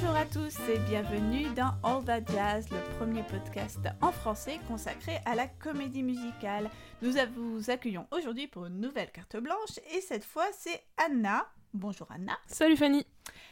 Bonjour 0.00 0.14
à 0.14 0.26
tous 0.26 0.56
et 0.70 0.78
bienvenue 0.88 1.46
dans 1.56 1.72
All 1.82 2.04
That 2.04 2.32
Jazz, 2.32 2.68
le 2.70 2.98
premier 2.98 3.24
podcast 3.24 3.80
en 4.00 4.12
français 4.12 4.60
consacré 4.68 5.18
à 5.24 5.34
la 5.34 5.48
comédie 5.48 6.04
musicale. 6.04 6.70
Nous 7.02 7.14
vous 7.34 7.68
accueillons 7.68 8.06
aujourd'hui 8.12 8.46
pour 8.46 8.66
une 8.66 8.80
nouvelle 8.80 9.10
carte 9.10 9.36
blanche 9.38 9.80
et 9.92 10.00
cette 10.00 10.22
fois 10.24 10.44
c'est 10.56 10.84
Anna. 11.04 11.48
Bonjour 11.74 12.06
Anna. 12.12 12.34
Salut 12.46 12.76
Fanny. 12.76 13.04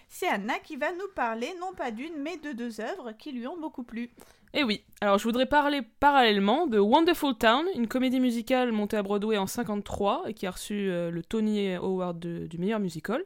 C'est 0.08 0.28
Anna 0.28 0.60
qui 0.60 0.76
va 0.76 0.92
nous 0.92 1.08
parler 1.16 1.52
non 1.58 1.72
pas 1.74 1.90
d'une 1.90 2.16
mais 2.22 2.36
de 2.36 2.52
deux 2.52 2.80
œuvres 2.80 3.10
qui 3.18 3.32
lui 3.32 3.48
ont 3.48 3.58
beaucoup 3.58 3.82
plu. 3.82 4.12
Eh 4.54 4.62
oui, 4.62 4.84
alors 5.00 5.18
je 5.18 5.24
voudrais 5.24 5.46
parler 5.46 5.82
parallèlement 5.98 6.68
de 6.68 6.78
Wonderful 6.78 7.34
Town, 7.34 7.66
une 7.74 7.88
comédie 7.88 8.20
musicale 8.20 8.70
montée 8.70 8.96
à 8.96 9.02
Broadway 9.02 9.36
en 9.36 9.48
53 9.48 10.26
et 10.28 10.34
qui 10.34 10.46
a 10.46 10.52
reçu 10.52 10.90
euh, 10.90 11.10
le 11.10 11.24
Tony 11.24 11.72
Award 11.74 12.20
du 12.20 12.58
meilleur 12.58 12.78
musical 12.78 13.24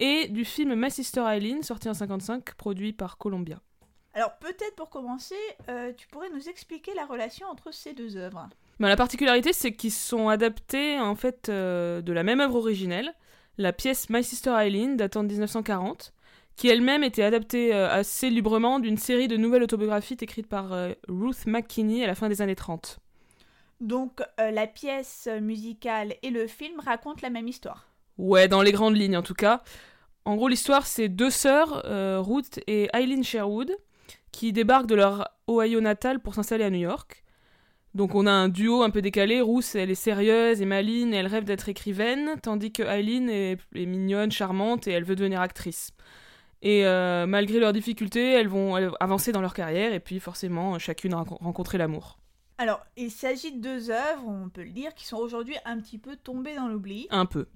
et 0.00 0.28
du 0.28 0.44
film 0.44 0.74
My 0.74 0.90
Sister 0.90 1.24
Eileen, 1.26 1.62
sorti 1.62 1.88
en 1.88 1.94
55, 1.94 2.54
produit 2.54 2.92
par 2.92 3.18
Columbia. 3.18 3.60
Alors 4.16 4.34
peut-être 4.38 4.74
pour 4.76 4.88
commencer, 4.88 5.34
euh, 5.68 5.92
tu 5.94 6.08
pourrais 6.08 6.30
nous 6.30 6.48
expliquer 6.48 6.94
la 6.94 7.04
relation 7.04 7.48
entre 7.48 7.70
ces 7.70 7.92
deux 7.92 8.16
œuvres? 8.16 8.48
Ben, 8.80 8.88
la 8.88 8.96
particularité, 8.96 9.52
c'est 9.52 9.72
qu'ils 9.72 9.92
sont 9.92 10.30
adaptés 10.30 10.98
en 10.98 11.14
fait 11.14 11.50
euh, 11.50 12.00
de 12.00 12.12
la 12.14 12.22
même 12.22 12.40
œuvre 12.40 12.56
originelle, 12.56 13.14
la 13.58 13.74
pièce 13.74 14.08
My 14.08 14.24
Sister 14.24 14.54
Eileen, 14.58 14.96
datant 14.96 15.22
de 15.22 15.28
1940, 15.28 16.14
qui 16.56 16.68
elle-même 16.68 17.04
était 17.04 17.24
adaptée 17.24 17.74
euh, 17.74 17.90
assez 17.90 18.30
librement 18.30 18.80
d'une 18.80 18.96
série 18.96 19.28
de 19.28 19.36
nouvelles 19.36 19.64
autobiographies 19.64 20.16
écrites 20.18 20.48
par 20.48 20.70
Ruth 21.08 21.44
McKinney 21.46 22.02
à 22.02 22.06
la 22.06 22.14
fin 22.14 22.30
des 22.30 22.40
années 22.40 22.56
30. 22.56 22.98
Donc 23.82 24.22
la 24.38 24.66
pièce 24.66 25.28
musicale 25.42 26.14
et 26.22 26.30
le 26.30 26.46
film 26.46 26.80
racontent 26.80 27.20
la 27.22 27.28
même 27.28 27.48
histoire? 27.48 27.86
Ouais, 28.18 28.48
dans 28.48 28.62
les 28.62 28.72
grandes 28.72 28.96
lignes 28.96 29.16
en 29.16 29.22
tout 29.22 29.34
cas. 29.34 29.62
En 30.24 30.34
gros, 30.34 30.48
l'histoire, 30.48 30.86
c'est 30.86 31.08
deux 31.08 31.30
sœurs, 31.30 31.82
euh, 31.86 32.20
Ruth 32.20 32.58
et 32.66 32.88
Eileen 32.92 33.22
Sherwood, 33.22 33.70
qui 34.32 34.52
débarquent 34.52 34.88
de 34.88 34.96
leur 34.96 35.28
Ohio 35.48 35.80
natal 35.80 36.18
pour 36.18 36.34
s'installer 36.34 36.64
à 36.64 36.70
New 36.70 36.80
York. 36.80 37.22
Donc 37.94 38.14
on 38.14 38.26
a 38.26 38.30
un 38.30 38.48
duo 38.48 38.82
un 38.82 38.90
peu 38.90 39.00
décalé. 39.00 39.40
Ruth, 39.40 39.74
elle 39.74 39.90
est 39.90 39.94
sérieuse 39.94 40.60
et 40.60 40.66
maline 40.66 41.14
et 41.14 41.18
elle 41.18 41.28
rêve 41.28 41.44
d'être 41.44 41.68
écrivaine, 41.68 42.32
tandis 42.42 42.72
que 42.72 42.82
Eileen 42.82 43.30
est, 43.30 43.58
mignonne, 43.74 44.30
charmante 44.30 44.86
et 44.86 44.90
elle 44.90 45.04
veut 45.04 45.16
devenir 45.16 45.40
actrice. 45.40 45.92
Et 46.60 46.84
euh, 46.86 47.26
malgré 47.26 47.60
leurs 47.60 47.72
difficultés, 47.72 48.32
elles 48.32 48.48
vont 48.48 48.74
avancer 49.00 49.30
dans 49.30 49.40
leur 49.40 49.54
carrière 49.54 49.92
et 49.92 50.00
puis 50.00 50.20
forcément 50.20 50.78
chacune 50.78 51.14
rencontrer 51.14 51.78
l'amour. 51.78 52.18
Alors, 52.58 52.84
il 52.96 53.10
s'agit 53.10 53.52
de 53.52 53.60
deux 53.60 53.90
œuvres, 53.90 54.26
on 54.26 54.48
peut 54.48 54.64
le 54.64 54.70
dire, 54.70 54.94
qui 54.94 55.06
sont 55.06 55.18
aujourd'hui 55.18 55.56
un 55.64 55.78
petit 55.78 55.98
peu 55.98 56.16
tombées 56.16 56.56
dans 56.56 56.68
l'oubli. 56.68 57.06
Un 57.10 57.26
peu. 57.26 57.46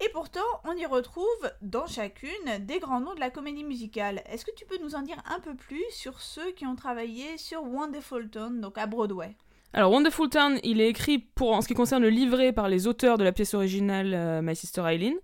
Et 0.00 0.08
pourtant, 0.12 0.40
on 0.64 0.76
y 0.76 0.86
retrouve 0.86 1.24
dans 1.60 1.88
chacune 1.88 2.30
des 2.60 2.78
grands 2.78 3.00
noms 3.00 3.14
de 3.14 3.20
la 3.20 3.30
comédie 3.30 3.64
musicale. 3.64 4.22
Est-ce 4.30 4.44
que 4.44 4.54
tu 4.54 4.64
peux 4.64 4.78
nous 4.80 4.94
en 4.94 5.02
dire 5.02 5.20
un 5.28 5.40
peu 5.40 5.54
plus 5.56 5.84
sur 5.90 6.20
ceux 6.20 6.52
qui 6.52 6.66
ont 6.66 6.76
travaillé 6.76 7.36
sur 7.36 7.64
Wonderful 7.64 8.28
Town, 8.30 8.60
donc 8.60 8.78
à 8.78 8.86
Broadway? 8.86 9.34
Alors 9.72 9.90
Wonderful 9.90 10.28
Town, 10.30 10.60
il 10.62 10.80
est 10.80 10.88
écrit 10.88 11.18
pour 11.18 11.52
en 11.52 11.62
ce 11.62 11.68
qui 11.68 11.74
concerne 11.74 12.02
le 12.02 12.10
livret 12.10 12.52
par 12.52 12.68
les 12.68 12.86
auteurs 12.86 13.18
de 13.18 13.24
la 13.24 13.32
pièce 13.32 13.54
originale 13.54 14.14
euh, 14.14 14.40
My 14.40 14.54
Sister 14.54 14.82
Eileen. 14.86 15.16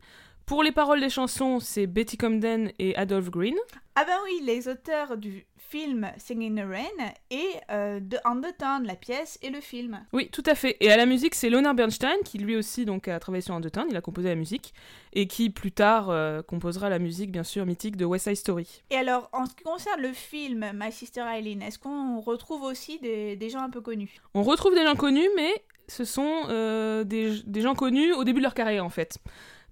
Pour 0.46 0.62
les 0.62 0.72
paroles 0.72 1.00
des 1.00 1.08
chansons, 1.08 1.58
c'est 1.58 1.86
Betty 1.86 2.18
Comden 2.18 2.70
et 2.78 2.94
Adolph 2.96 3.30
Green. 3.30 3.54
Ah 3.94 4.04
ben 4.04 4.18
oui, 4.24 4.40
les 4.44 4.68
auteurs 4.68 5.16
du 5.16 5.46
film 5.56 6.10
Singing 6.18 6.58
in 6.58 6.62
the 6.62 6.68
Rain 6.68 7.12
et 7.30 7.46
euh, 7.70 7.98
de 7.98 8.18
Undertown, 8.26 8.84
la 8.84 8.94
pièce 8.94 9.38
et 9.40 9.48
le 9.48 9.62
film. 9.62 10.04
Oui, 10.12 10.28
tout 10.30 10.42
à 10.44 10.54
fait. 10.54 10.76
Et 10.80 10.92
à 10.92 10.98
la 10.98 11.06
musique, 11.06 11.34
c'est 11.34 11.48
Leonard 11.48 11.74
Bernstein 11.74 12.16
qui 12.26 12.36
lui 12.36 12.56
aussi 12.56 12.84
donc 12.84 13.08
a 13.08 13.18
travaillé 13.18 13.40
sur 13.40 13.54
Undertown, 13.54 13.86
il 13.88 13.96
a 13.96 14.02
composé 14.02 14.28
la 14.28 14.34
musique 14.34 14.74
et 15.14 15.26
qui 15.26 15.48
plus 15.48 15.72
tard 15.72 16.10
euh, 16.10 16.42
composera 16.42 16.90
la 16.90 16.98
musique 16.98 17.32
bien 17.32 17.42
sûr 17.42 17.64
mythique 17.64 17.96
de 17.96 18.04
West 18.04 18.26
Side 18.26 18.36
Story. 18.36 18.82
Et 18.90 18.96
alors, 18.96 19.30
en 19.32 19.46
ce 19.46 19.54
qui 19.54 19.64
concerne 19.64 20.02
le 20.02 20.12
film 20.12 20.72
My 20.74 20.92
Sister 20.92 21.22
Eileen, 21.22 21.62
est-ce 21.62 21.78
qu'on 21.78 22.20
retrouve 22.20 22.64
aussi 22.64 22.98
des, 22.98 23.48
gens 23.48 23.62
un 23.62 23.70
peu 23.70 23.80
connus? 23.80 24.20
On 24.34 24.42
retrouve 24.42 24.74
des 24.74 24.84
gens 24.84 24.94
connus, 24.94 25.30
mais 25.36 25.52
ce 25.88 26.04
sont 26.04 26.42
euh, 26.50 27.02
des, 27.04 27.40
des, 27.46 27.62
gens 27.62 27.74
connus 27.74 28.12
au 28.12 28.24
début 28.24 28.40
de 28.40 28.44
leur 28.44 28.54
carrière 28.54 28.84
en 28.84 28.90
fait. 28.90 29.18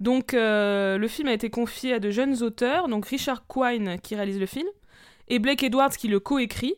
Donc 0.03 0.33
le 0.33 1.07
film 1.09 1.29
a 1.29 1.33
été 1.33 1.49
confié 1.49 1.95
à 1.95 2.01
de 2.01 2.11
jeunes 2.11 2.43
auteurs, 2.43 2.89
donc 2.89 3.07
Richard 3.07 3.47
Quine 3.47 3.99
qui 4.03 4.17
réalise 4.17 4.41
le 4.41 4.47
film, 4.47 4.67
et 5.29 5.39
Blake 5.39 5.63
Edwards 5.63 5.97
qui 5.97 6.09
le 6.09 6.19
coécrit. 6.19 6.75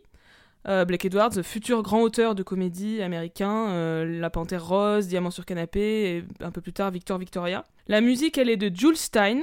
Euh, 0.67 0.85
Blake 0.85 1.07
Edwards, 1.07 1.43
futur 1.43 1.83
grand 1.83 2.03
auteur 2.03 2.35
de 2.35 2.43
comédie 2.43 3.03
américain, 3.03 3.69
euh, 3.69 4.21
La 4.21 4.29
Panthère 4.31 4.67
Rose, 4.67 5.09
Diamant 5.09 5.31
sur 5.31 5.45
canapé, 5.45 5.81
et 5.81 6.25
un 6.45 6.51
peu 6.51 6.61
plus 6.61 6.75
tard 6.75 6.91
Victor 6.91 7.19
Victoria. 7.19 7.65
La 7.87 8.01
musique, 8.01 8.39
elle 8.39 8.49
est 8.49 8.57
de 8.57 8.75
Jules 8.75 8.97
Stein, 8.97 9.41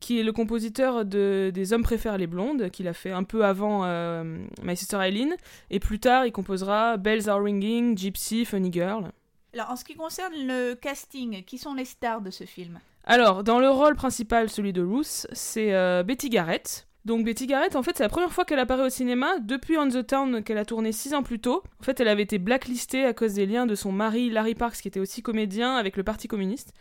qui 0.00 0.20
est 0.20 0.22
le 0.22 0.32
compositeur 0.32 1.04
de 1.04 1.50
Des 1.52 1.72
Hommes 1.72 1.82
préfèrent 1.82 2.18
les 2.18 2.26
blondes, 2.26 2.70
qu'il 2.70 2.88
a 2.88 2.92
fait 2.94 3.10
un 3.10 3.24
peu 3.24 3.44
avant 3.44 3.84
euh, 3.84 4.38
My 4.62 4.76
Sister 4.76 4.98
Eileen, 5.00 5.34
et 5.70 5.80
plus 5.80 5.98
tard 5.98 6.26
il 6.26 6.32
composera 6.32 6.98
Bells 6.98 7.28
Are 7.28 7.42
Ringing, 7.42 7.96
Gypsy, 7.96 8.44
Funny 8.44 8.70
Girl. 8.72 9.10
Alors 9.52 9.70
en 9.70 9.76
ce 9.76 9.84
qui 9.84 9.94
concerne 9.94 10.34
le 10.34 10.74
casting, 10.74 11.42
qui 11.44 11.58
sont 11.58 11.74
les 11.74 11.84
stars 11.86 12.20
de 12.20 12.30
ce 12.30 12.44
film? 12.44 12.78
Alors 13.08 13.42
dans 13.42 13.58
le 13.58 13.68
rôle 13.68 13.96
principal, 13.96 14.48
celui 14.48 14.72
de 14.72 14.82
Ruth, 14.82 15.26
c'est 15.32 15.72
Betty 16.04 16.28
Garrett, 16.28 16.88
donc 17.08 17.24
Betty 17.24 17.46
Garrett, 17.46 17.74
en 17.74 17.82
fait, 17.82 17.96
c'est 17.96 18.02
la 18.02 18.10
première 18.10 18.32
fois 18.32 18.44
qu'elle 18.44 18.58
apparaît 18.58 18.84
au 18.84 18.90
cinéma 18.90 19.38
depuis 19.38 19.78
On 19.78 19.88
the 19.88 20.06
Town 20.06 20.42
qu'elle 20.42 20.58
a 20.58 20.66
tourné 20.66 20.92
6 20.92 21.14
ans 21.14 21.22
plus 21.22 21.38
tôt. 21.38 21.62
En 21.80 21.82
fait, 21.82 21.98
elle 22.00 22.08
avait 22.08 22.22
été 22.22 22.38
blacklistée 22.38 23.06
à 23.06 23.14
cause 23.14 23.32
des 23.32 23.46
liens 23.46 23.64
de 23.64 23.74
son 23.74 23.92
mari 23.92 24.28
Larry 24.28 24.54
Parks, 24.54 24.76
qui 24.76 24.88
était 24.88 25.00
aussi 25.00 25.22
comédien, 25.22 25.74
avec 25.76 25.96
le 25.96 26.02
Parti 26.02 26.28
communiste. 26.28 26.74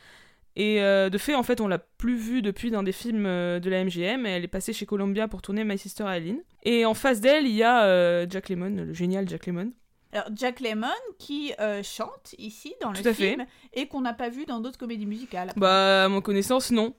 Et 0.57 0.81
euh, 0.81 1.09
de 1.09 1.17
fait, 1.17 1.33
en 1.33 1.43
fait, 1.43 1.61
on 1.61 1.67
l'a 1.69 1.77
plus 1.77 2.17
vue 2.17 2.41
depuis 2.41 2.71
dans 2.71 2.83
des 2.83 2.91
films 2.91 3.25
euh, 3.25 3.59
de 3.59 3.69
la 3.69 3.85
MGM. 3.85 4.25
Elle 4.25 4.43
est 4.43 4.49
passée 4.49 4.73
chez 4.73 4.85
Columbia 4.85 5.29
pour 5.29 5.41
tourner 5.41 5.63
My 5.63 5.77
Sister 5.77 6.03
Eileen. 6.09 6.41
Et 6.63 6.83
en 6.83 6.93
face 6.93 7.21
d'elle, 7.21 7.45
il 7.45 7.55
y 7.55 7.63
a 7.63 7.85
euh, 7.85 8.25
Jack 8.27 8.49
Lemmon, 8.49 8.85
le 8.87 8.93
génial 8.93 9.29
Jack 9.29 9.45
Lemmon. 9.45 9.71
Alors 10.13 10.29
Jack 10.33 10.59
Lemmon 10.59 10.87
qui 11.19 11.53
chante 11.83 12.35
ici 12.37 12.73
dans 12.81 12.91
le 12.91 13.13
film 13.13 13.45
et 13.73 13.87
qu'on 13.87 14.01
n'a 14.01 14.13
pas 14.13 14.29
vu 14.29 14.45
dans 14.45 14.59
d'autres 14.59 14.77
comédies 14.77 15.05
musicales. 15.05 15.51
Bah 15.55 16.05
à 16.05 16.07
mon 16.09 16.21
connaissance 16.21 16.71
non. 16.71 16.93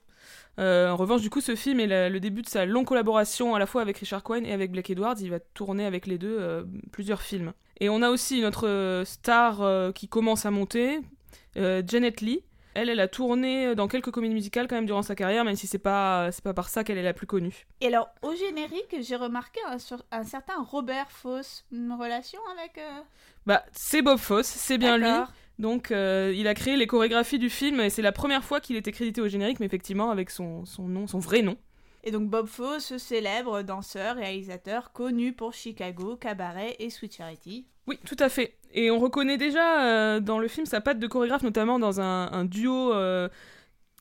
Euh, 0.59 0.89
en 0.89 0.97
revanche, 0.97 1.21
du 1.21 1.29
coup, 1.29 1.41
ce 1.41 1.55
film 1.55 1.79
est 1.79 2.09
le 2.09 2.19
début 2.19 2.41
de 2.41 2.49
sa 2.49 2.65
longue 2.65 2.85
collaboration 2.85 3.55
à 3.55 3.59
la 3.59 3.65
fois 3.65 3.81
avec 3.81 3.97
Richard 3.97 4.23
Cohen 4.23 4.43
et 4.43 4.51
avec 4.51 4.71
Blake 4.71 4.89
Edwards. 4.89 5.15
Il 5.21 5.29
va 5.29 5.39
tourner 5.39 5.85
avec 5.85 6.05
les 6.05 6.17
deux 6.17 6.37
euh, 6.37 6.63
plusieurs 6.91 7.21
films. 7.21 7.53
Et 7.79 7.87
on 7.89 8.01
a 8.01 8.09
aussi 8.09 8.41
notre 8.41 8.67
euh, 8.67 9.05
star 9.05 9.93
qui 9.93 10.09
commence 10.09 10.45
à 10.45 10.51
monter, 10.51 10.99
Janet 11.55 12.21
Lee. 12.21 12.43
Elle, 12.79 12.89
elle 12.89 12.99
a 12.99 13.07
tourné 13.07 13.75
dans 13.75 13.87
quelques 13.87 14.11
comédies 14.11 14.33
musicales 14.33 14.67
quand 14.67 14.75
même 14.75 14.85
durant 14.85 15.01
sa 15.01 15.15
carrière, 15.15 15.43
même 15.43 15.55
si 15.55 15.67
c'est 15.67 15.79
pas 15.79 16.31
c'est 16.31 16.43
pas 16.43 16.53
par 16.53 16.69
ça 16.69 16.83
qu'elle 16.83 16.97
est 16.97 17.03
la 17.03 17.13
plus 17.13 17.27
connue. 17.27 17.67
Et 17.81 17.87
alors, 17.87 18.09
au 18.21 18.33
générique, 18.35 18.95
j'ai 19.01 19.15
remarqué 19.15 19.59
un, 19.67 19.77
un, 20.11 20.23
certain 20.23 20.61
Robert 20.61 21.11
Fosse, 21.11 21.65
une 21.71 21.91
relation 21.93 22.39
avec. 22.57 22.79
Bah, 23.45 23.63
c'est 23.71 24.01
Bob 24.01 24.17
Fosse, 24.17 24.47
c'est 24.47 24.77
bien 24.77 24.97
lui. 24.97 25.07
Donc 25.59 25.91
euh, 25.91 26.33
il 26.35 26.47
a 26.47 26.53
créé 26.53 26.77
les 26.77 26.87
chorégraphies 26.87 27.37
du 27.37 27.49
film 27.49 27.81
et 27.81 27.89
c'est 27.89 28.01
la 28.01 28.13
première 28.13 28.45
fois 28.45 28.61
qu'il 28.61 28.77
était 28.77 28.93
crédité 28.93 29.19
au 29.19 29.27
générique, 29.27 29.59
mais 29.59 29.65
effectivement 29.65 30.09
avec 30.09 30.29
son, 30.29 30.65
son 30.65 30.87
nom, 30.87 31.05
son 31.05 31.19
vrai 31.19 31.41
nom. 31.41 31.57
Et 32.05 32.11
donc 32.11 32.29
Bob 32.29 32.47
Fosse, 32.47 32.95
célèbre 32.95 33.61
danseur 33.61 34.15
réalisateur 34.15 34.93
connu 34.93 35.33
pour 35.33 35.53
Chicago, 35.53 36.15
Cabaret 36.15 36.77
et 36.79 36.89
Sweet 36.89 37.17
Charity. 37.17 37.67
Oui, 37.89 37.97
tout 38.05 38.15
à 38.19 38.29
fait. 38.29 38.53
Et 38.75 38.91
on 38.91 38.99
reconnaît 38.99 39.37
déjà 39.37 39.81
euh, 39.83 40.19
dans 40.19 40.37
le 40.37 40.47
film 40.47 40.67
sa 40.67 40.79
patte 40.79 40.99
de 40.99 41.07
chorégraphe, 41.07 41.41
notamment 41.41 41.79
dans 41.79 41.99
un, 41.99 42.45
duo 42.45 42.93
euh, 42.93 43.29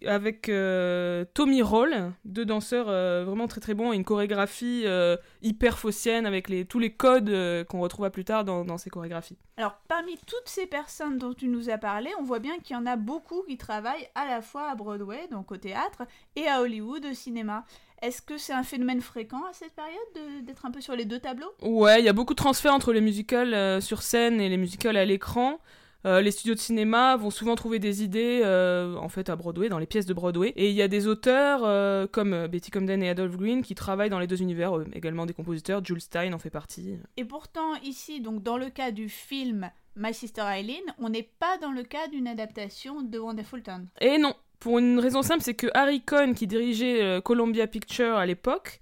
avec 0.06 0.48
euh, 0.48 1.24
Tommy 1.34 1.62
Roll, 1.62 2.12
deux 2.24 2.44
danseurs 2.44 2.88
euh, 2.88 3.24
vraiment 3.24 3.48
très 3.48 3.60
très 3.60 3.74
bons, 3.74 3.92
et 3.92 3.96
une 3.96 4.04
chorégraphie 4.04 4.82
euh, 4.86 5.16
hyper 5.42 5.78
phocienne 5.78 6.26
avec 6.26 6.48
les, 6.48 6.64
tous 6.64 6.78
les 6.78 6.92
codes 6.92 7.34
qu'on 7.68 7.80
retrouvera 7.80 8.10
plus 8.10 8.24
tard 8.24 8.44
dans, 8.44 8.64
dans, 8.64 8.78
ces 8.78 8.90
chorégraphies. 8.90 9.38
Alors 9.56 9.78
parmi 9.88 10.16
toutes 10.26 10.46
ces 10.46 10.66
personnes 10.66 11.18
dont 11.18 11.34
tu 11.34 11.48
nous 11.48 11.70
as 11.70 11.78
parlé, 11.78 12.10
on 12.18 12.22
voit 12.22 12.38
bien 12.38 12.58
qu'il 12.58 12.76
y 12.76 12.78
en 12.78 12.86
a 12.86 12.96
beaucoup 12.96 13.42
qui 13.48 13.56
travaillent 13.56 14.08
à 14.14 14.26
la 14.26 14.40
fois 14.40 14.70
à 14.70 14.74
Broadway, 14.74 15.28
donc 15.30 15.50
au 15.52 15.56
théâtre, 15.56 16.02
et 16.36 16.46
à 16.46 16.60
Hollywood, 16.60 17.04
au 17.04 17.14
cinéma. 17.14 17.64
Est-ce 18.00 18.22
que 18.22 18.38
c'est 18.38 18.52
un 18.52 18.62
phénomène 18.62 19.00
fréquent 19.00 19.42
à 19.50 19.52
cette 19.52 19.72
période 19.72 20.44
d'être 20.44 20.66
un 20.66 20.70
peu 20.70 20.80
sur 20.80 20.94
les 20.94 21.04
deux 21.04 21.18
tableaux? 21.18 21.52
Ouais, 21.62 22.00
il 22.00 22.04
y 22.04 22.08
a 22.08 22.12
beaucoup 22.12 22.34
de 22.34 22.38
transferts 22.38 22.72
entre 22.72 22.92
les 22.92 23.00
musicals 23.00 23.82
sur 23.82 24.02
scène 24.02 24.40
et 24.40 24.48
les 24.48 24.56
musicals 24.56 24.96
à 24.96 25.04
l'écran. 25.04 25.58
Euh, 26.06 26.20
les 26.20 26.30
studios 26.30 26.54
de 26.54 26.60
cinéma 26.60 27.16
vont 27.16 27.30
souvent 27.30 27.56
trouver 27.56 27.80
des 27.80 28.04
idées 28.04 28.40
euh, 28.44 28.94
en 28.96 29.08
fait 29.08 29.28
à 29.28 29.36
Broadway, 29.36 29.68
dans 29.68 29.78
les 29.78 29.86
pièces 29.86 30.06
de 30.06 30.14
Broadway. 30.14 30.52
Et 30.54 30.70
il 30.70 30.74
y 30.74 30.82
a 30.82 30.88
des 30.88 31.08
auteurs 31.08 31.62
euh, 31.64 32.06
comme 32.06 32.46
Betty 32.46 32.70
Comden 32.70 33.02
et 33.02 33.08
Adolph 33.08 33.36
Green 33.36 33.62
qui 33.62 33.74
travaillent 33.74 34.10
dans 34.10 34.20
les 34.20 34.28
deux 34.28 34.40
univers, 34.40 34.72
également 34.92 35.26
des 35.26 35.34
compositeurs. 35.34 35.84
Jules 35.84 36.00
Stein 36.00 36.32
en 36.32 36.38
fait 36.38 36.50
partie. 36.50 36.96
Et 37.16 37.24
pourtant 37.24 37.74
ici, 37.82 38.20
donc 38.20 38.42
dans 38.42 38.56
le 38.56 38.70
cas 38.70 38.92
du 38.92 39.08
film 39.08 39.70
My 39.96 40.14
Sister 40.14 40.42
Eileen, 40.42 40.82
on 40.98 41.08
n'est 41.08 41.28
pas 41.40 41.58
dans 41.58 41.72
le 41.72 41.82
cas 41.82 42.06
d'une 42.08 42.28
adaptation 42.28 43.02
de 43.02 43.18
Wonderful 43.18 43.62
Town. 43.62 43.88
Et 44.00 44.18
non, 44.18 44.34
pour 44.60 44.78
une 44.78 45.00
raison 45.00 45.22
simple, 45.22 45.42
c'est 45.42 45.54
que 45.54 45.66
Harry 45.74 46.02
Cohn, 46.02 46.34
qui 46.34 46.46
dirigeait 46.46 47.20
Columbia 47.24 47.66
Pictures 47.66 48.16
à 48.16 48.24
l'époque, 48.24 48.80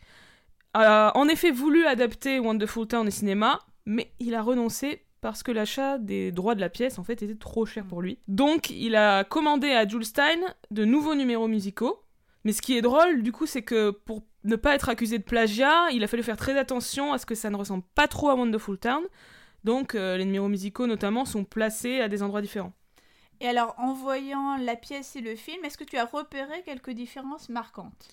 a 0.74 1.16
en 1.16 1.26
effet 1.28 1.50
voulu 1.50 1.86
adapter 1.86 2.38
Wonderful 2.38 2.86
Town 2.86 3.06
au 3.06 3.10
cinéma, 3.10 3.60
mais 3.86 4.12
il 4.20 4.34
a 4.34 4.42
renoncé 4.42 5.05
parce 5.26 5.42
que 5.42 5.50
l'achat 5.50 5.98
des 5.98 6.30
droits 6.30 6.54
de 6.54 6.60
la 6.60 6.68
pièce 6.68 7.00
en 7.00 7.02
fait 7.02 7.20
était 7.20 7.34
trop 7.34 7.66
cher 7.66 7.84
pour 7.84 8.00
lui. 8.00 8.20
Donc 8.28 8.70
il 8.70 8.94
a 8.94 9.24
commandé 9.24 9.72
à 9.72 9.84
Jules 9.84 10.04
Stein 10.04 10.38
de 10.70 10.84
nouveaux 10.84 11.16
numéros 11.16 11.48
musicaux, 11.48 12.00
Mais 12.44 12.52
ce 12.52 12.62
qui 12.62 12.76
est 12.76 12.80
drôle, 12.80 13.24
du 13.24 13.32
coup, 13.32 13.44
c'est 13.44 13.62
que 13.62 13.90
pour 13.90 14.22
ne 14.44 14.54
pas 14.54 14.76
être 14.76 14.88
accusé 14.88 15.18
de 15.18 15.24
plagiat, 15.24 15.90
il 15.90 16.04
a 16.04 16.06
fallu 16.06 16.22
faire 16.22 16.36
très 16.36 16.56
attention 16.56 17.12
à 17.12 17.18
ce 17.18 17.26
que 17.26 17.34
ça 17.34 17.50
ne 17.50 17.56
ressemble 17.56 17.82
pas 17.96 18.06
trop 18.06 18.28
à 18.28 18.36
Wonderful 18.36 18.78
Town. 18.78 19.02
Donc, 19.64 19.96
euh, 19.96 20.16
les 20.16 20.24
numéros 20.24 20.46
musicaux, 20.46 20.86
notamment, 20.86 21.24
sont 21.24 21.42
placés 21.42 22.00
à 22.00 22.06
des 22.06 22.22
endroits 22.22 22.40
différents. 22.40 22.72
Et 23.40 23.48
alors, 23.48 23.74
en 23.78 23.94
voyant 23.94 24.56
la 24.58 24.76
pièce 24.76 25.16
et 25.16 25.22
le 25.22 25.34
film, 25.34 25.64
est-ce 25.64 25.76
que 25.76 25.82
tu 25.82 25.96
as 25.96 26.04
repéré 26.04 26.62
quelques 26.64 26.92
différences 26.92 27.48
marquantes? 27.48 28.06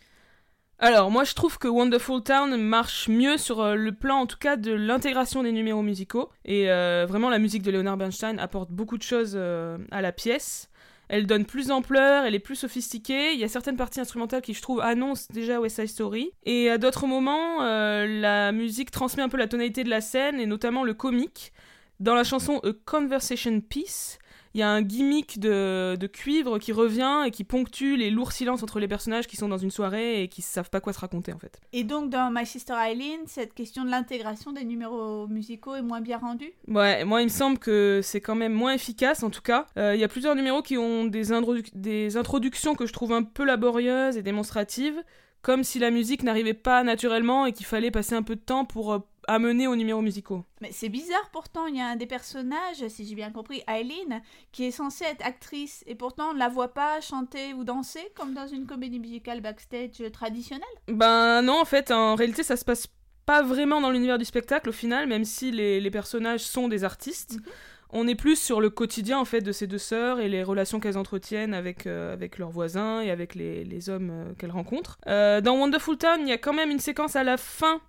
Alors, 0.80 1.12
moi 1.12 1.24
je 1.24 1.34
trouve 1.34 1.58
que 1.58 1.68
Wonderful 1.70 2.24
Town 2.24 2.58
marche 2.62 3.08
mieux 3.08 3.38
sur 3.38 3.62
euh, 3.62 3.75
le 3.75 3.94
plan 3.94 4.18
en 4.18 4.25
tout 4.25 4.38
cas 4.38 4.58
de 4.58 4.74
l'intégration 4.74 5.44
des 5.44 5.54
numéros 5.54 5.81
musicaux. 5.81 6.30
Et 6.44 6.70
euh, 6.70 7.06
vraiment, 7.08 7.30
la 7.30 7.40
musique 7.40 7.62
de 7.62 7.72
Leonard 7.72 7.96
Bernstein 7.96 8.38
apporte 8.38 8.70
beaucoup 8.70 8.98
de 8.98 9.04
choses 9.04 9.38
à 9.38 10.02
la 10.02 10.12
pièce. 10.12 10.70
Elle 11.10 11.28
donne 11.28 11.46
plus 11.46 11.68
d'ampleur, 11.68 12.25
elle 12.25 12.36
est 12.36 12.40
plus 12.40 12.56
sophistiquée. 12.56 13.34
Il 13.34 13.40
y 13.40 13.44
a 13.44 13.48
certaines 13.48 13.75
parties 13.75 14.00
instrumentales 14.00 14.42
qui, 14.42 14.54
je 14.54 14.62
trouve, 14.62 14.80
annoncent 14.81 15.28
déjà 15.31 15.60
West 15.60 15.75
Side 15.75 15.88
Story. 15.88 16.31
Et 16.44 16.70
à 16.70 16.78
d'autres 16.78 17.08
moments, 17.08 17.62
euh, 17.62 18.08
la 18.08 18.52
musique 18.52 18.90
transmet 18.90 19.22
un 19.22 19.30
peu 19.30 19.38
la 19.38 19.48
tonalité 19.48 19.84
de 19.84 19.90
la 19.90 20.02
scène, 20.02 20.40
et 20.40 20.46
notamment 20.46 20.84
le 20.84 20.94
comique. 20.94 21.54
Dans 22.00 22.16
la 22.16 22.24
chanson 22.24 22.60
A 22.64 22.72
Conversation 22.86 23.62
Piece, 23.62 24.18
il 24.54 24.60
y 24.60 24.64
a 24.64 24.70
un 24.70 24.82
gimmick 24.82 25.40
de, 25.40 25.98
cuivre 26.08 26.60
qui 26.60 26.72
revient 26.72 27.24
et 27.26 27.32
qui 27.32 27.44
ponctue 27.44 27.96
les 27.96 28.10
lourds 28.10 28.32
silences 28.32 28.62
entre 28.62 28.80
les 28.80 28.88
personnages 28.88 29.26
qui 29.26 29.36
sont 29.36 29.48
dans 29.48 29.58
une 29.58 29.72
soirée 29.72 30.22
et 30.22 30.28
qui 30.28 30.42
savent 30.42 30.70
pas 30.70 30.80
quoi 30.80 30.94
se 30.94 31.00
raconter 31.00 31.34
en 31.34 31.40
fait. 31.40 31.60
Et 31.72 31.84
donc 31.84 32.10
dans 32.10 32.30
My 32.32 32.46
Sister 32.46 32.74
Eileen, 32.74 33.22
cette 33.26 33.54
question 33.54 33.84
de 33.84 33.90
l'intégration 33.90 34.52
des 34.52 34.64
numéros 34.64 35.28
musicaux 35.28 35.76
est 35.76 35.82
moins 35.82 36.02
bien 36.02 36.18
rendue? 36.18 36.52
Ouais, 36.68 37.04
moi 37.04 37.22
il 37.22 37.26
me 37.26 37.30
semble 37.30 37.58
que 37.58 38.02
c'est 38.04 38.22
quand 38.22 38.36
même 38.36 38.54
moins 38.54 38.74
efficace 38.74 39.24
en 39.24 39.30
tout 39.30 39.42
cas. 39.42 39.66
Euh, 39.78 39.96
il 39.96 40.02
y 40.02 40.04
a 40.04 40.08
plusieurs 40.08 40.36
numéros 40.36 40.62
qui 40.62 40.78
ont 40.78 41.06
des, 41.06 41.24
des 41.74 42.18
introductions 42.18 42.76
que 42.76 42.86
je 42.86 42.94
trouve 42.94 43.14
un 43.14 43.24
peu 43.24 43.46
laborieuses 43.46 44.18
et 44.18 44.22
démonstratives 44.22 45.02
comme 45.42 45.64
si 45.64 45.78
la 45.78 45.92
musique 45.92 46.24
n'arrivait 46.24 46.54
pas 46.54 46.84
naturellement 46.84 47.46
et 47.46 47.52
qu'il 47.52 47.66
fallait 47.66 47.92
passer 47.92 48.16
un 48.16 48.24
peu 48.24 48.36
de 48.36 48.42
temps 48.42 48.64
pour 48.66 49.04
amener 49.28 49.68
aux 49.68 49.75
numéros 49.75 50.02
musicaux. 50.02 50.44
Mais 50.62 50.72
c'est 50.72 50.90
bizarre 50.90 51.30
pourtant, 51.31 51.68
il 51.68 51.78
y 51.78 51.81
a 51.81 51.88
un 51.88 51.96
des 51.96 52.06
personnages, 52.06 52.88
si 52.90 53.06
j'ai 53.06 53.16
bien 53.16 53.31
compris, 53.31 53.64
Eileen, 53.68 54.22
qui 54.52 54.66
est 54.66 54.72
censée 54.72 55.06
être 55.06 55.25
actrice 55.25 55.84
et 55.88 55.96
pourtant 55.96 56.30
on 56.30 56.34
ne 56.34 56.40
la 56.40 56.50
voit 56.50 56.74
pas 56.74 57.02
chanter 57.02 57.54
ou 57.54 57.64
danser 57.64 58.12
comme 58.16 58.34
dans 58.34 58.48
une 58.48 58.66
comédie 58.66 59.00
musicale 59.00 59.42
backstage 59.42 60.04
traditionnelle 60.12 60.64
Ben 60.88 61.42
non, 61.42 61.60
en 61.62 61.66
fait, 61.66 61.92
en 61.92 62.16
réalité 62.16 62.44
ça 62.44 62.58
se 62.58 62.66
passe 62.66 62.88
pas 63.25 63.42
vraiment 63.42 63.81
dans 63.81 63.90
l'univers 63.90 64.18
du 64.18 64.25
spectacle 64.25 64.70
au 64.70 64.74
final, 64.74 65.08
même 65.08 65.25
si 65.25 65.52
les, 65.52 65.92
personnages 65.92 66.42
sont 66.42 66.68
des 66.68 66.84
artistes. 66.84 67.36
Mhm. 67.36 67.52
On 67.96 68.08
est 68.08 68.16
plus 68.16 68.40
sur 68.40 68.60
le 68.60 68.72
quotidien 68.72 69.20
en 69.20 69.25
fait 69.25 69.42
de 69.42 69.52
ces 69.52 69.68
deux 69.68 69.78
sœurs 69.78 70.20
et 70.20 70.28
les 70.28 70.42
relations 70.42 70.80
qu'elles 70.80 70.98
entretiennent 70.98 71.54
avec, 71.54 71.86
euh, 71.86 72.12
avec 72.12 72.40
leurs 72.40 72.50
voisins 72.50 73.02
et 73.02 73.12
avec 73.12 73.36
les, 73.36 73.90
hommes 73.90 74.10
euh, 74.12 74.34
qu'elles 74.34 74.52
rencontrent. 74.52 74.98
Euh, 75.08 75.42
dans 75.42 75.56
Wonderful 75.60 75.98
Town, 75.98 76.20
il 76.22 76.28
y 76.28 76.31
a 76.31 76.40
quand 76.40 76.54
même 76.54 76.72
une 76.72 76.80
séquence 76.80 77.16
à 77.16 77.24
la 77.24 77.38
fin 77.38 77.81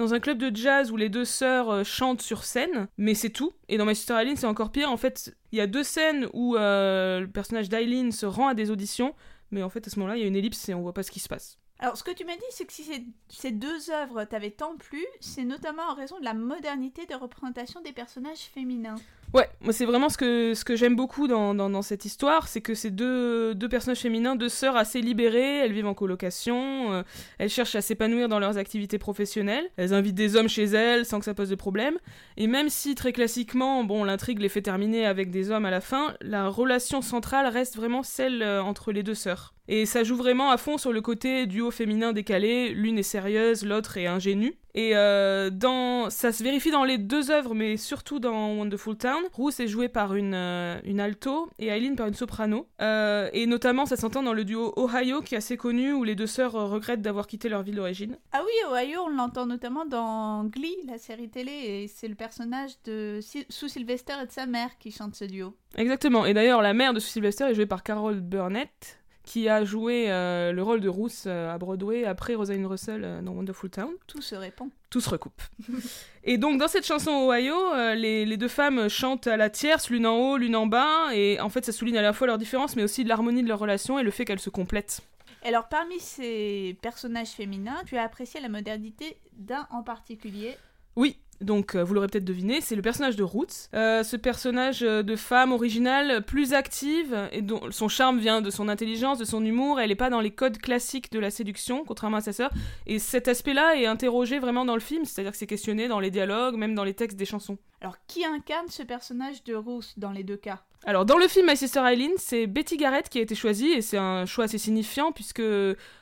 dans 0.00 0.14
un 0.14 0.20
club 0.20 0.38
de 0.38 0.54
jazz 0.54 0.90
où 0.90 0.96
les 0.96 1.08
deux 1.08 1.24
sœurs 1.24 1.84
chantent 1.84 2.22
sur 2.22 2.44
scène, 2.44 2.88
mais 2.96 3.14
c'est 3.14 3.30
tout. 3.30 3.52
Et 3.68 3.76
dans 3.76 3.84
My 3.84 3.94
Sister 3.94 4.14
Eileen, 4.14 4.36
c'est 4.36 4.46
encore 4.46 4.72
pire. 4.72 4.90
En 4.90 4.96
fait, 4.96 5.36
il 5.52 5.58
y 5.58 5.60
a 5.60 5.66
deux 5.66 5.82
scènes 5.82 6.26
où 6.32 6.54
le 6.56 7.26
personnage 7.26 7.68
d'Eileen 7.68 8.10
se 8.10 8.26
rend 8.26 8.48
à 8.48 8.54
des 8.54 8.70
auditions, 8.70 9.14
mais 9.50 9.62
en 9.62 9.68
fait, 9.68 9.86
à 9.86 9.90
ce 9.90 9.98
moment-là, 9.98 10.16
il 10.16 10.22
y 10.22 10.24
a 10.24 10.28
une 10.28 10.36
ellipse 10.36 10.68
et 10.68 10.74
on 10.74 10.82
voit 10.82 10.94
pas 10.94 11.02
ce 11.02 11.10
qui 11.10 11.20
se 11.20 11.28
passe. 11.28 11.58
Alors, 11.80 11.96
ce 11.96 12.04
que 12.04 12.10
tu 12.10 12.26
m'as 12.26 12.36
dit, 12.36 12.42
c'est 12.50 12.66
que 12.66 12.72
si 12.74 12.84
ces, 13.28 13.50
deux 13.50 13.90
œuvres 13.90 14.24
t'avaient 14.24 14.50
tant 14.50 14.76
plu, 14.76 15.04
c'est 15.20 15.44
notamment 15.44 15.82
en 15.84 15.94
raison 15.94 16.18
de 16.18 16.24
la 16.24 16.34
modernité 16.34 17.06
de 17.06 17.14
représentation 17.14 17.80
des 17.80 17.92
personnages 17.92 18.50
féminins. 18.54 18.96
Ouais, 19.32 19.48
moi 19.60 19.72
c'est 19.72 19.84
vraiment 19.84 20.08
ce 20.08 20.18
que, 20.18 20.54
ce 20.54 20.64
que 20.64 20.74
j'aime 20.74 20.96
beaucoup 20.96 21.28
dans, 21.28 21.54
dans, 21.54 21.82
cette 21.82 22.04
histoire, 22.04 22.48
c'est 22.48 22.60
que 22.60 22.74
c'est 22.74 22.90
deux, 22.90 23.54
deux 23.54 23.68
personnages 23.68 24.00
féminins, 24.00 24.34
deux 24.34 24.48
sœurs 24.48 24.76
assez 24.76 25.00
libérées, 25.00 25.58
elles 25.58 25.72
vivent 25.72 25.86
en 25.86 25.94
colocation, 25.94 26.92
euh, 26.92 27.02
elles 27.38 27.48
cherchent 27.48 27.76
à 27.76 27.80
s'épanouir 27.80 28.28
dans 28.28 28.40
leurs 28.40 28.58
activités 28.58 28.98
professionnelles, 28.98 29.70
elles 29.76 29.94
invitent 29.94 30.16
des 30.16 30.34
hommes 30.34 30.48
chez 30.48 30.64
elles 30.64 31.06
sans 31.06 31.20
que 31.20 31.24
ça 31.24 31.34
pose 31.34 31.48
de 31.48 31.54
problème, 31.54 31.96
et 32.36 32.48
même 32.48 32.68
si 32.68 32.96
très 32.96 33.12
classiquement, 33.12 33.84
bon, 33.84 34.02
l'intrigue 34.02 34.40
les 34.40 34.48
fait 34.48 34.62
terminer 34.62 35.06
avec 35.06 35.30
des 35.30 35.52
hommes 35.52 35.64
à 35.64 35.70
la 35.70 35.80
fin, 35.80 36.16
la 36.20 36.48
relation 36.48 37.00
centrale 37.00 37.46
reste 37.46 37.76
vraiment 37.76 38.02
celle 38.02 38.42
euh, 38.42 38.60
entre 38.60 38.90
les 38.90 39.04
deux 39.04 39.14
sœurs. 39.14 39.54
Et 39.72 39.86
ça 39.86 40.02
joue 40.02 40.16
vraiment 40.16 40.50
à 40.50 40.56
fond 40.56 40.78
sur 40.78 40.92
le 40.92 41.00
côté 41.00 41.46
duo 41.46 41.70
féminin 41.70 42.12
décalé, 42.12 42.70
l'une 42.70 42.98
est 42.98 43.04
sérieuse, 43.04 43.64
l'autre 43.64 43.98
est 43.98 44.06
ingénue. 44.08 44.56
Et 44.74 44.96
euh, 44.96 45.48
dans, 45.50 46.10
ça 46.10 46.32
se 46.32 46.42
vérifie 46.42 46.72
dans 46.72 46.82
les 46.82 46.98
deux 46.98 47.30
œuvres, 47.30 47.54
mais 47.54 47.76
surtout 47.76 48.18
dans 48.18 48.54
Wonderful 48.56 48.96
Town. 48.96 49.19
Ruth 49.32 49.60
est 49.60 49.68
jouée 49.68 49.88
par 49.88 50.14
une, 50.14 50.34
euh, 50.34 50.80
une 50.84 51.00
alto 51.00 51.48
et 51.58 51.68
Eileen 51.68 51.96
par 51.96 52.06
une 52.06 52.14
soprano. 52.14 52.66
Euh, 52.80 53.28
et 53.32 53.46
notamment, 53.46 53.86
ça 53.86 53.96
s'entend 53.96 54.22
dans 54.22 54.32
le 54.32 54.44
duo 54.44 54.72
Ohio, 54.76 55.22
qui 55.22 55.34
est 55.34 55.38
assez 55.38 55.56
connu, 55.56 55.92
où 55.92 56.04
les 56.04 56.14
deux 56.14 56.26
sœurs 56.26 56.52
regrettent 56.52 57.02
d'avoir 57.02 57.26
quitté 57.26 57.48
leur 57.48 57.62
ville 57.62 57.76
d'origine. 57.76 58.18
Ah 58.32 58.42
oui, 58.44 58.52
Ohio, 58.72 59.00
on 59.06 59.08
l'entend 59.08 59.46
notamment 59.46 59.84
dans 59.84 60.44
Glee, 60.44 60.76
la 60.86 60.98
série 60.98 61.28
télé, 61.28 61.52
et 61.52 61.88
c'est 61.88 62.08
le 62.08 62.14
personnage 62.14 62.72
de 62.84 63.20
Sue 63.20 63.68
Sylvester 63.68 64.14
et 64.22 64.26
de 64.26 64.32
sa 64.32 64.46
mère 64.46 64.78
qui 64.78 64.90
chante 64.90 65.14
ce 65.14 65.24
duo. 65.24 65.54
Exactement. 65.76 66.26
Et 66.26 66.34
d'ailleurs, 66.34 66.62
la 66.62 66.74
mère 66.74 66.92
de 66.92 67.00
Sue 67.00 67.10
Sylvester 67.10 67.44
est 67.44 67.54
jouée 67.54 67.66
par 67.66 67.82
Carol 67.82 68.20
Burnett 68.20 68.99
qui 69.30 69.48
a 69.48 69.64
joué 69.64 70.06
euh, 70.08 70.50
le 70.50 70.60
rôle 70.60 70.80
de 70.80 70.88
Ruth 70.88 71.22
euh, 71.26 71.54
à 71.54 71.56
Broadway 71.56 72.04
après 72.04 72.34
Rosalind 72.34 72.66
Russell 72.66 73.02
euh, 73.04 73.22
dans 73.22 73.30
Wonderful 73.30 73.70
Town. 73.70 73.92
Tout 74.08 74.20
se 74.20 74.34
répand. 74.34 74.70
Tout 74.90 75.00
se 75.00 75.08
recoupe. 75.08 75.40
et 76.24 76.36
donc 76.36 76.58
dans 76.58 76.66
cette 76.66 76.84
chanson 76.84 77.12
Ohio, 77.12 77.54
les, 77.94 78.26
les, 78.26 78.36
deux 78.36 78.48
femmes 78.48 78.88
chantent 78.88 79.28
à 79.28 79.36
la 79.36 79.48
tierce, 79.48 79.88
l'une 79.88 80.04
en 80.04 80.16
haut, 80.16 80.36
l'une 80.36 80.56
en 80.56 80.66
bas, 80.66 81.14
et 81.14 81.38
en 81.38 81.48
fait 81.48 81.64
ça 81.64 81.70
souligne 81.70 81.96
à 81.98 82.02
la 82.02 82.12
fois 82.12 82.26
leur 82.26 82.38
différence, 82.38 82.74
mais 82.74 82.82
aussi 82.82 83.04
l'harmonie 83.04 83.44
de 83.44 83.48
leur 83.48 83.60
relation 83.60 84.00
et 84.00 84.02
le 84.02 84.10
fait 84.10 84.24
qu'elles 84.24 84.40
se 84.40 84.50
complètent. 84.50 85.00
Alors 85.44 85.68
parmi 85.68 86.00
ces 86.00 86.76
personnages 86.82 87.28
féminins, 87.28 87.80
tu 87.86 87.96
as 87.96 88.02
apprécié 88.02 88.40
la 88.40 88.48
modernité 88.48 89.16
d'un 89.34 89.68
en 89.70 89.84
particulier 89.84 90.56
Oui, 90.96 91.16
donc, 91.40 91.74
euh, 91.74 91.82
vous 91.82 91.94
l'aurez 91.94 92.06
peut-être 92.06 92.24
deviné, 92.24 92.60
c'est 92.60 92.76
le 92.76 92.82
personnage 92.82 93.16
de 93.16 93.22
Roots. 93.22 93.68
Euh, 93.74 94.02
ce 94.02 94.16
personnage 94.16 94.82
euh, 94.82 95.02
de 95.02 95.16
femme 95.16 95.52
originale, 95.52 96.22
plus 96.22 96.52
active, 96.52 97.16
et 97.32 97.40
dont 97.40 97.70
son 97.70 97.88
charme 97.88 98.18
vient 98.18 98.42
de 98.42 98.50
son 98.50 98.68
intelligence, 98.68 99.18
de 99.18 99.24
son 99.24 99.42
humour. 99.44 99.80
Elle 99.80 99.88
n'est 99.88 99.94
pas 99.94 100.10
dans 100.10 100.20
les 100.20 100.30
codes 100.30 100.58
classiques 100.58 101.10
de 101.10 101.18
la 101.18 101.30
séduction, 101.30 101.84
contrairement 101.86 102.18
à 102.18 102.20
sa 102.20 102.34
sœur. 102.34 102.50
Et 102.86 102.98
cet 102.98 103.26
aspect-là 103.26 103.76
est 103.76 103.86
interrogé 103.86 104.38
vraiment 104.38 104.66
dans 104.66 104.74
le 104.74 104.80
film, 104.80 105.06
c'est-à-dire 105.06 105.32
que 105.32 105.38
c'est 105.38 105.46
questionné 105.46 105.88
dans 105.88 106.00
les 106.00 106.10
dialogues, 106.10 106.56
même 106.56 106.74
dans 106.74 106.84
les 106.84 106.94
textes 106.94 107.18
des 107.18 107.24
chansons. 107.24 107.56
Alors, 107.80 107.96
qui 108.06 108.26
incarne 108.26 108.68
ce 108.68 108.82
personnage 108.82 109.42
de 109.44 109.54
Ruth 109.54 109.94
dans 109.96 110.12
les 110.12 110.24
deux 110.24 110.36
cas? 110.36 110.62
Alors 110.86 111.04
dans 111.04 111.18
le 111.18 111.28
film 111.28 111.46
My 111.46 111.56
Sister 111.56 111.80
Eileen, 111.80 112.12
c'est 112.16 112.46
Betty 112.46 112.78
Garrett 112.78 113.06
qui 113.10 113.18
a 113.18 113.20
été 113.20 113.34
choisie 113.34 113.68
et 113.68 113.82
c'est 113.82 113.98
un 113.98 114.24
choix 114.24 114.44
assez 114.44 114.56
signifiant 114.56 115.12
puisque 115.12 115.42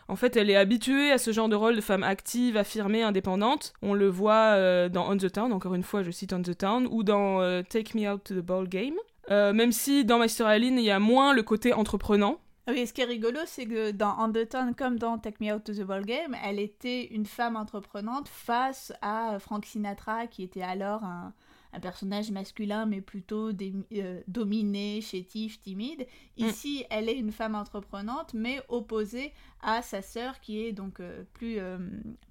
en 0.07 0.15
fait 0.15 0.37
elle 0.37 0.51
est 0.51 0.57
habituée 0.57 1.11
à 1.11 1.19
ce 1.19 1.33
genre 1.33 1.49
de 1.49 1.57
rôle 1.57 1.75
de 1.75 1.81
femme 1.81 2.05
active, 2.05 2.57
affirmée, 2.57 3.03
indépendante. 3.03 3.73
On 3.83 3.93
le 3.93 4.09
voit 4.09 4.55
euh, 4.55 4.89
dans 4.89 5.11
On 5.11 5.17
the 5.17 5.28
Town, 5.31 5.53
encore 5.53 5.75
une 5.75 5.83
fois 5.83 6.03
je 6.03 6.11
cite 6.11 6.33
On 6.33 6.43
the 6.43 6.57
Town, 6.57 6.89
ou 6.91 7.03
dans 7.03 7.41
euh, 7.41 7.63
Take 7.63 7.99
Me 7.99 8.11
Out 8.11 8.25
to 8.25 8.35
the 8.35 8.45
Ball 8.45 8.69
Game. 8.69 8.95
Euh, 9.31 9.53
même 9.53 9.73
si 9.73 10.05
dans 10.05 10.23
Sister 10.23 10.45
Eileen 10.45 10.79
il 10.79 10.85
y 10.85 10.91
a 10.91 10.99
moins 10.99 11.35
le 11.35 11.43
côté 11.43 11.73
entreprenant. 11.73 12.39
Ah 12.67 12.73
oui, 12.73 12.87
ce 12.87 12.93
qui 12.93 13.01
est 13.01 13.05
rigolo, 13.05 13.41
c'est 13.47 13.65
que 13.65 13.93
dans 13.93 14.15
On 14.19 14.31
the 14.31 14.47
Town, 14.47 14.75
comme 14.75 14.99
dans 14.99 15.17
Take 15.19 15.37
Me 15.41 15.55
Out 15.55 15.65
to 15.65 15.73
the 15.73 15.83
Ball 15.83 16.05
Game, 16.05 16.37
elle 16.45 16.59
était 16.59 17.07
une 17.07 17.25
femme 17.25 17.57
entreprenante 17.57 18.29
face 18.29 18.93
à 19.01 19.39
Frank 19.39 19.65
Sinatra, 19.65 20.27
qui 20.27 20.43
était 20.43 20.63
alors 20.63 21.03
un, 21.03 21.33
un 21.73 21.81
personnage 21.81 22.31
masculin 22.31 22.87
mais 22.87 23.01
plutôt 23.01 23.51
euh, 23.51 24.23
dominé, 24.27 25.01
chétif, 25.01 25.61
timide. 25.61 26.07
Mm. 26.39 26.45
Ici, 26.45 26.85
elle 26.91 27.09
est 27.09 27.17
une 27.17 27.33
femme 27.33 27.55
entreprenante 27.55 28.35
mais 28.35 28.61
opposée 28.69 29.33
à 29.61 29.83
sa 29.83 30.03
sœur 30.03 30.41
qui 30.41 30.61
est 30.61 30.73
donc 30.73 31.01
euh, 31.01 31.25
plus, 31.35 31.59
euh, 31.59 31.79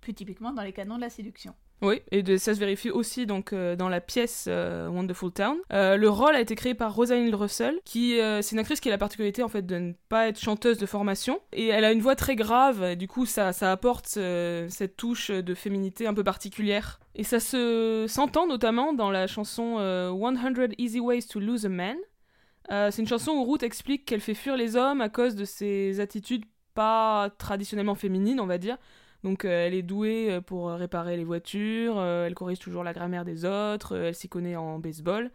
plus 0.02 0.14
typiquement 0.14 0.54
dans 0.54 0.64
les 0.64 0.74
canons 0.74 0.96
de 0.96 1.02
la 1.02 1.10
séduction. 1.10 1.54
Oui, 1.82 2.02
et 2.12 2.24
de, 2.24 2.38
ça 2.38 2.56
se 2.56 2.60
vérifie 2.60 2.90
aussi 2.90 3.26
donc 3.26 3.54
dans 3.54 3.90
la 3.90 4.02
pièce 4.02 4.48
Wonderful 4.48 5.32
Town. 5.32 5.58
le 5.70 6.08
rôle 6.08 6.36
a 6.36 6.42
été 6.42 6.56
créé 6.56 6.74
par 6.74 6.96
Rosalind 6.96 7.34
Russell, 7.36 7.80
qui 7.86 8.18
c'est 8.42 8.52
une 8.54 8.60
actrice 8.60 8.80
qui 8.80 8.90
a 8.90 8.92
la 8.92 8.98
particularité 8.98 9.44
en 9.44 9.48
fait 9.48 9.66
de 9.66 9.76
ne 9.78 9.94
pas 10.10 10.28
être 10.28 10.40
chanteuse 10.40 10.80
de 10.80 10.86
formation 10.86 11.40
et 11.54 11.68
elle 11.68 11.86
a 11.86 11.92
une 11.92 12.02
voix 12.02 12.16
très 12.16 12.36
grave. 12.36 12.84
Et 12.84 12.96
du 12.96 13.08
coup, 13.08 13.28
ça, 13.28 13.54
ça 13.54 13.72
apporte 13.72 14.08
cette 14.08 14.98
touche 14.98 15.30
de 15.30 15.54
féminité 15.54 16.08
un 16.08 16.14
peu 16.14 16.24
particulière 16.24 17.00
et 17.18 17.24
ça 17.24 17.40
se 17.40 18.06
s'entend 18.08 18.48
notamment 18.48 18.94
dans 18.94 19.10
la 19.10 19.26
chanson 19.26 19.78
100 19.78 19.80
euh, 19.80 20.68
Easy 20.78 21.00
Ways 21.00 21.24
to 21.24 21.40
Lose 21.40 21.66
a 21.66 21.70
Man. 21.70 21.98
Euh, 22.72 22.92
c'est 22.92 23.02
une 23.02 23.08
chanson 23.08 23.32
où 23.32 23.52
Ruth 23.52 23.64
explique 23.64 24.06
qu'elle 24.06 24.22
fait 24.22 24.36
fuir 24.36 24.56
les 24.56 24.76
hommes 24.76 25.02
à 25.02 25.10
cause 25.10 25.36
de 25.36 25.44
ses 25.44 26.00
attitudes 26.00 26.46
pas 26.76 27.32
traditionnellement 27.40 27.96
féminines, 27.96 28.40
on 28.40 28.46
va 28.46 28.60
dire. 28.60 28.78
Donc 29.24 29.46
euh, 29.46 29.66
elle 29.66 29.74
est 29.74 29.82
douée 29.82 30.40
pour 30.46 30.70
réparer 30.70 31.18
les 31.18 31.24
voitures, 31.24 32.02
elle 32.02 32.36
corrige 32.36 32.60
toujours 32.60 32.84
la 32.84 32.94
grammaire 32.94 33.26
des 33.26 33.46
autres, 33.46 33.96
elle 33.96 34.16
s'y 34.16 34.30
connaît 34.30 34.56
en 34.56 34.80
baseball. 34.80 35.32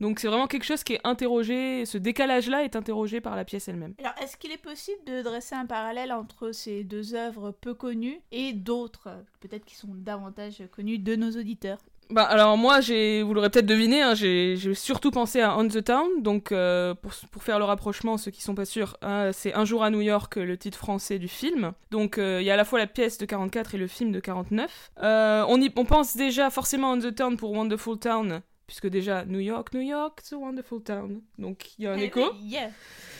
Donc 0.00 0.18
c'est 0.18 0.28
vraiment 0.28 0.46
quelque 0.46 0.64
chose 0.64 0.84
qui 0.84 0.94
est 0.94 1.00
interrogé, 1.04 1.86
ce 1.86 1.96
décalage-là 1.96 2.64
est 2.64 2.76
interrogé 2.76 3.22
par 3.22 3.34
la 3.34 3.46
pièce 3.46 3.66
elle-même. 3.68 3.94
Alors, 3.98 4.12
est-ce 4.22 4.36
qu'il 4.36 4.52
est 4.52 4.62
possible 4.62 5.02
de 5.06 5.22
dresser 5.22 5.54
un 5.54 5.64
parallèle 5.64 6.12
entre 6.12 6.52
ces 6.52 6.84
deux 6.84 7.14
œuvres 7.14 7.50
peu 7.50 7.72
connues 7.72 8.20
et 8.30 8.52
d'autres, 8.52 9.08
peut-être 9.40 9.64
qui 9.64 9.74
sont 9.74 9.94
davantage 9.94 10.62
connues 10.70 10.98
de 10.98 11.16
nos 11.16 11.30
auditeurs? 11.30 11.78
Bah 12.10 12.22
alors 12.22 12.56
moi, 12.56 12.80
j'ai, 12.80 13.22
vous 13.22 13.34
l'aurez 13.34 13.50
peut-être 13.50 13.66
deviné, 13.66 14.00
hein, 14.00 14.14
j'ai 14.14 14.56
surtout 14.74 15.10
pensé 15.10 15.40
à 15.40 15.58
On 15.58 15.66
the 15.66 15.82
Town, 15.82 16.06
donc 16.20 16.52
euh, 16.52 16.94
pour, 16.94 17.12
pour 17.32 17.42
faire 17.42 17.58
le 17.58 17.64
rapprochement, 17.64 18.16
ceux 18.16 18.30
qui 18.30 18.42
sont 18.42 18.54
pas 18.54 18.64
sûrs, 18.64 18.96
hein, 19.02 19.30
c'est 19.32 19.54
Un 19.54 19.64
jour 19.64 19.82
à 19.82 19.90
New 19.90 20.00
York, 20.00 20.36
le 20.36 20.56
titre 20.56 20.78
français 20.78 21.18
du 21.18 21.26
film. 21.26 21.72
Donc 21.90 22.18
euh, 22.18 22.40
il 22.40 22.44
y 22.46 22.50
a 22.50 22.54
à 22.54 22.56
la 22.56 22.64
fois 22.64 22.78
la 22.78 22.86
pièce 22.86 23.18
de 23.18 23.26
44 23.26 23.74
et 23.74 23.78
le 23.78 23.88
film 23.88 24.12
de 24.12 24.20
49. 24.20 24.92
Euh, 25.02 25.44
on, 25.48 25.60
y, 25.60 25.72
on 25.74 25.84
pense 25.84 26.16
déjà 26.16 26.48
forcément 26.50 26.92
à 26.92 26.94
On 26.94 27.00
the 27.00 27.12
Town 27.12 27.36
pour 27.36 27.50
Wonderful 27.50 27.98
Town, 27.98 28.40
puisque 28.66 28.88
déjà 28.88 29.24
New 29.24 29.38
York, 29.40 29.72
New 29.74 29.80
York, 29.80 30.18
it's 30.20 30.32
a 30.32 30.36
wonderful 30.36 30.82
town. 30.82 31.20
Donc 31.38 31.78
il 31.78 31.84
y 31.84 31.86
a 31.86 31.92
un 31.92 31.98
Eh 31.98 32.04
écho. 32.04 32.20
yeah. 32.42 32.70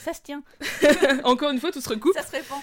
Ça 0.01 0.13
se 0.13 0.23
tient, 0.23 0.43
Encore 1.25 1.51
une 1.51 1.59
fois, 1.59 1.73
tout 1.73 1.81
se 1.81 1.89
recoupe. 1.89 2.15
ça 2.15 2.23
se 2.23 2.31
répand. 2.33 2.59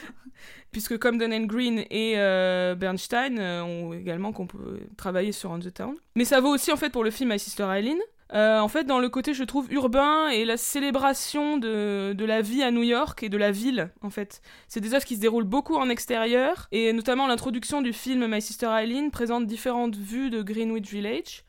puisque 0.71 0.97
comme 0.97 1.17
Donald 1.17 1.45
Green 1.47 1.79
et 1.89 2.13
euh, 2.17 2.73
Bernstein 2.75 3.37
euh, 3.37 3.61
ont 3.63 3.93
également 3.93 4.31
compo- 4.31 4.59
travaillé 4.97 5.31
sur 5.33 5.51
On 5.51 5.59
the 5.59 5.73
Town. 5.73 5.95
Mais 6.15 6.23
ça 6.25 6.39
vaut 6.39 6.49
aussi 6.53 6.71
en 6.71 6.77
fait 6.77 6.89
pour 6.89 7.03
le 7.03 7.11
film 7.11 7.31
My 7.33 7.39
Sister 7.39 7.67
Eileen. 7.69 7.97
Euh, 8.33 8.59
en 8.59 8.67
fait, 8.67 8.85
dans 8.85 8.97
le 8.97 9.09
côté, 9.09 9.33
je 9.35 9.43
trouve, 9.43 9.71
urbain 9.71 10.29
et 10.29 10.43
la 10.43 10.57
célébration 10.57 11.57
de, 11.57 12.13
de 12.13 12.25
la 12.25 12.41
vie 12.41 12.63
à 12.63 12.71
New 12.71 12.81
York 12.81 13.21
et 13.21 13.29
de 13.29 13.37
la 13.37 13.51
ville, 13.51 13.91
en 14.01 14.09
fait. 14.09 14.41
C'est 14.67 14.79
des 14.79 14.95
œuvres 14.95 15.05
qui 15.05 15.15
se 15.17 15.19
déroulent 15.21 15.43
beaucoup 15.43 15.75
en 15.75 15.87
extérieur, 15.87 16.67
et 16.71 16.93
notamment 16.93 17.27
l'introduction 17.27 17.83
du 17.83 17.93
film 17.93 18.25
My 18.27 18.41
Sister 18.41 18.71
Eileen 18.75 19.11
présente 19.11 19.45
différentes 19.45 19.97
vues 19.97 20.31
de 20.31 20.41
Greenwich 20.41 20.89
Village. 20.89 21.43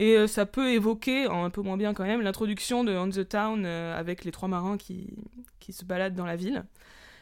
Et 0.00 0.16
euh, 0.16 0.26
ça 0.26 0.46
peut 0.46 0.72
évoquer, 0.72 1.26
en 1.26 1.44
un 1.44 1.50
peu 1.50 1.60
moins 1.60 1.76
bien 1.76 1.92
quand 1.92 2.04
même, 2.04 2.22
l'introduction 2.22 2.84
de 2.84 2.96
On 2.96 3.10
the 3.10 3.28
Town 3.28 3.64
euh, 3.66 3.94
avec 3.94 4.24
les 4.24 4.32
trois 4.32 4.48
marins 4.48 4.78
qui, 4.78 5.12
qui 5.60 5.74
se 5.74 5.84
baladent 5.84 6.14
dans 6.14 6.24
la 6.24 6.36
ville. 6.36 6.64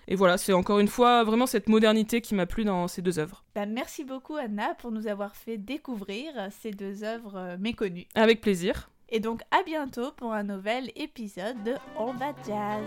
Et 0.07 0.15
voilà, 0.15 0.39
c'est 0.39 0.53
encore 0.53 0.79
une 0.79 0.87
fois 0.87 1.25
vraiment 1.25 1.47
cette 1.47 1.69
modernité 1.69 2.21
qui 2.21 2.37
m'a 2.37 2.47
plu 2.47 2.65
dans 2.65 2.87
ces 2.87 3.03
deux 3.03 3.19
œuvres. 3.19 3.43
Bah, 3.57 3.67
merci 3.67 4.05
beaucoup 4.05 4.37
Anna 4.37 4.77
pour 4.77 4.93
nous 4.93 5.09
avoir 5.09 5.35
fait 5.35 5.59
découvrir 5.59 6.33
ces 6.53 6.71
deux 6.71 7.03
œuvres 7.03 7.35
euh, 7.37 7.57
méconnues. 7.59 8.07
Avec 8.15 8.41
plaisir. 8.41 8.91
Et 9.09 9.19
donc 9.19 9.41
à 9.51 9.65
bientôt 9.65 10.13
pour 10.13 10.33
un 10.33 10.45
nouvel 10.45 10.93
épisode 10.95 11.61
de 11.65 11.73
That 11.73 12.37
Jazz. 12.47 12.87